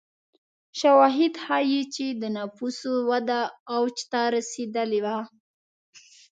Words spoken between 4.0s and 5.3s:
ته رسېدلې وه.